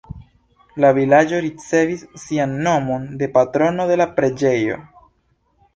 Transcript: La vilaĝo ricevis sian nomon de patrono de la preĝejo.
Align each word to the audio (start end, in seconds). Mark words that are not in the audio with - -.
La 0.83 0.89
vilaĝo 0.97 1.41
ricevis 1.47 2.01
sian 2.23 2.57
nomon 2.69 3.07
de 3.21 3.29
patrono 3.39 3.89
de 3.95 4.01
la 4.05 4.13
preĝejo. 4.17 4.85